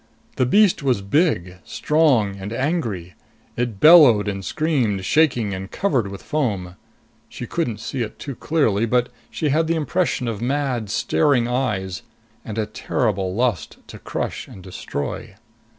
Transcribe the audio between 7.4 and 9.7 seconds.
couldn't see it too clearly, but she had